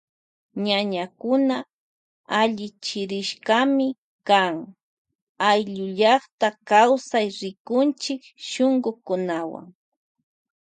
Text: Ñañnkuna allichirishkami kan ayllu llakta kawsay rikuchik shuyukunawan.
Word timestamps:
Ñañnkuna 0.65 1.55
allichirishkami 2.39 3.87
kan 4.27 4.55
ayllu 5.49 5.85
llakta 5.99 6.47
kawsay 6.69 7.27
rikuchik 7.39 8.21
shuyukunawan. 8.49 9.67